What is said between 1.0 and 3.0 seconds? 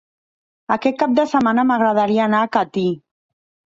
cap de setmana m'agradaria anar a Catí.